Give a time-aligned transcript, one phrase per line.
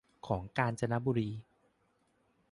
[0.27, 1.29] ของกาญจนบุรี